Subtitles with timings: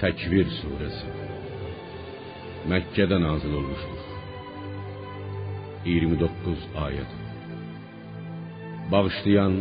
[0.00, 1.08] Təkvir suresi
[2.70, 4.06] Məkkədə nazil olmuşdur.
[5.84, 7.12] 29 ayət.
[8.92, 9.58] Bağışlayan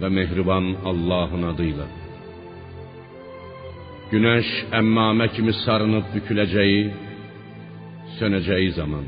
[0.00, 1.86] və mehriban Allahın adıyla.
[4.12, 6.84] Günəş əmmamə kimi sarınıb büküləcəyi,
[8.20, 9.06] sönəcəyi zaman.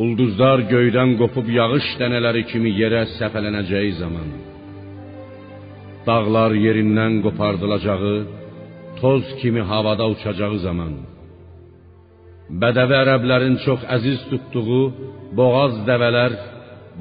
[0.00, 4.32] Ulduzlar göydən qopub yağış dənələri kimi yerə səpələnəcəyi zaman.
[6.08, 8.16] Dağlar yerindən qopardılacağı,
[9.00, 10.92] toz kimi havada uçacağı zaman.
[12.62, 14.84] Bədəvi ərəblərin çox əziz tutduğu
[15.38, 16.32] boğaz dəvələr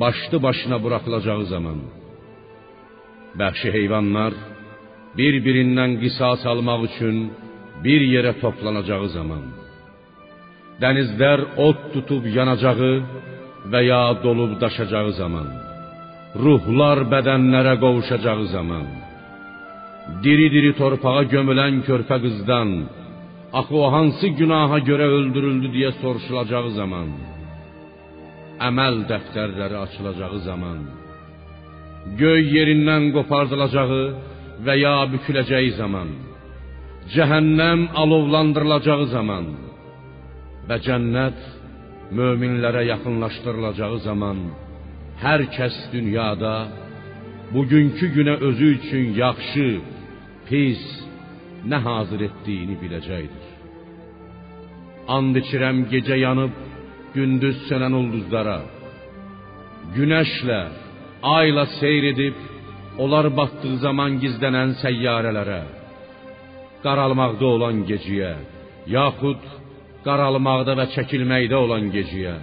[0.01, 1.79] başlı başına buraxılacağı zaman.
[3.39, 4.33] Bəhşi heyvanlar
[5.17, 7.15] bir-birindən qisas almaq üçün
[7.85, 9.43] bir yerə toplanacağı zaman.
[10.81, 12.93] Dənizlər od tutub yanacağı
[13.71, 15.47] və ya dolub daşacağı zaman.
[16.43, 19.04] Ruhlar bədənlərə qovuşacağı zaman.
[20.23, 22.69] Diri-diri torpağa gömülən körpə qızdan
[23.59, 27.09] axı o hansı günaha görə öldürüldü deyə soruşulacağı zaman.
[28.69, 30.79] Əməl dəftərləri açılacağı zaman.
[32.21, 34.03] Göy yerindən qopardılacağı
[34.65, 36.09] və ya büküləcəyi zaman.
[37.13, 39.45] Cəhənnəm alovlandırılacağı zaman
[40.69, 41.41] və cənnət
[42.17, 44.37] möminlərə yaxınlaşdırılacağı zaman
[45.23, 46.55] hər kəs dünyada
[47.53, 49.67] bugünkü günə özü üçün yaxşı,
[50.47, 50.81] pis
[51.69, 53.45] nə hazır etdiyini biləcəkdir.
[55.15, 56.53] And içirəm gecə yanıb
[57.15, 58.59] gündüz sönən ulduzlara,
[59.95, 60.61] günəşlə,
[61.37, 62.37] ayla seyr edib
[63.03, 65.61] onlar batdığı zaman gizlənən səyyarələrə,
[66.85, 68.33] qaralmaqda olan gecəyə,
[68.97, 69.45] yaxud
[70.07, 72.35] qaralmaqda və çəkilməkdə olan gecəyə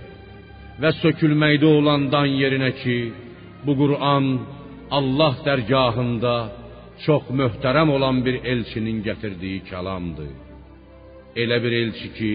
[0.83, 2.99] və sökülməkdə olan dan yerinə ki,
[3.65, 4.27] bu Qur'an
[4.99, 6.35] Allah dərgahında
[7.07, 10.33] çox möhtərəm olan bir elçinin gətirdiyi kəlamdır.
[11.43, 12.33] Elə bir elçi ki,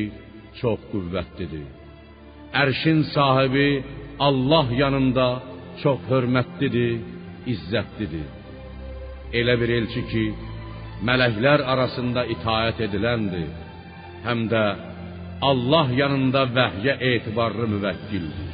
[0.60, 1.68] çox qüvvətlidir.
[2.64, 3.70] Ərşin sahibi
[4.28, 5.28] Allah yanında
[5.84, 6.98] çox hörmətlidir,
[7.54, 8.28] izzətlidir.
[9.40, 10.26] Elə bir elçi ki,
[11.08, 13.50] mələklər arasında itaət ediləndir.
[14.26, 14.64] Həm də
[15.50, 18.54] Allah yanında vəhyə etibarlı müvəkkildir.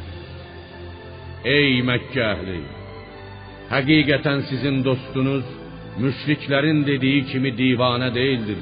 [1.57, 2.61] Ey Məkkə əhli!
[3.71, 5.45] Həqiqətən sizin dostunuz
[6.01, 8.61] müşriklərin dediyi kimi divanə deyildir.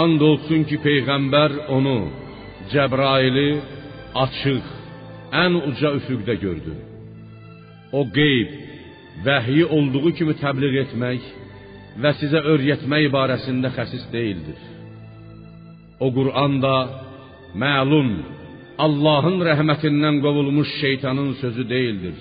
[0.00, 1.98] And olsun ki peyğəmbər onu
[2.70, 3.50] Cəbraili
[4.24, 4.66] açıq,
[5.44, 6.74] ən uca üfüqdə gördü.
[7.98, 8.50] O qeyb,
[9.26, 11.22] vəhyi olduğu kimi təbliğ etmək
[12.02, 14.60] və sizə öyrətmək barəsində xəsis deyildir.
[16.04, 16.76] O Qur'anda
[17.64, 18.10] məlum
[18.86, 22.16] Allahın rəhmətindən qovulmuş şeytanın sözü deyildir.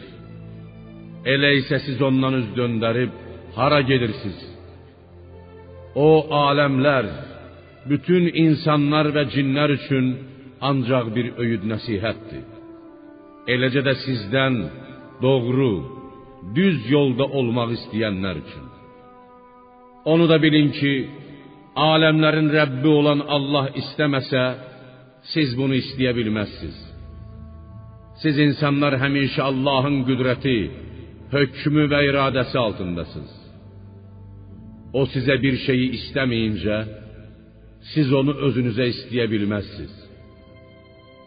[1.33, 3.13] Elə isə siz ondan üz döndərib
[3.59, 4.41] hara gedirsiniz?
[5.95, 6.09] O
[6.45, 7.05] aləmlər,
[7.91, 10.05] bütün insanlar və cinlər üçün
[10.69, 12.45] ancaq bir öyüd nəsihətdir.
[13.53, 14.57] Eləcə də sizdən
[15.23, 15.73] doğru,
[16.57, 18.65] düz yolda olmaq istəyənlər üçün.
[20.11, 20.93] Onu da bilin ki,
[21.91, 24.43] aləmlərin Rəbbi olan Allah istəməsə,
[25.33, 26.79] siz bunu istəyə bilməzsiniz.
[28.21, 30.59] Siz insanlar həmişə Allahın qüdrəti,
[31.35, 33.38] hökmü və iradəsi altındasınız.
[34.93, 36.77] O sizə bir şeyi istəməyincə,
[37.93, 39.93] siz onu özünüzə istəyə bilməzsiniz.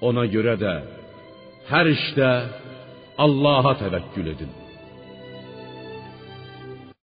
[0.09, 0.75] Ona görə də
[1.71, 2.31] hər işdə
[3.25, 4.51] Allah'a təvəkkül edin.